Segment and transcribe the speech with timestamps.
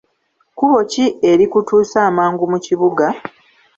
[0.51, 3.05] Kkubo ki erikutuusa amangu mu kibuga?